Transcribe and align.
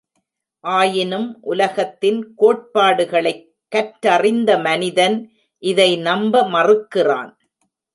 ஆயினும் 0.63 1.37
உலகத்தின் 1.41 2.33
கோட்பாடுகளைக் 2.37 3.45
கற்றறிந்த 3.75 4.61
மனிதன் 4.61 5.31
இதை 5.63 5.97
நம்ப 5.97 6.43
மறுக்கிறான். 6.49 7.37